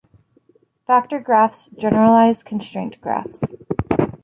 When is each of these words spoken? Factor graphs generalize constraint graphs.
Factor 0.87 1.19
graphs 1.19 1.69
generalize 1.77 2.41
constraint 2.41 2.99
graphs. 3.01 3.43